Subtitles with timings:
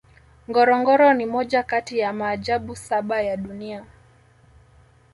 [0.49, 3.85] ngorongoro ni moja kati ya maajabu saba ya dunia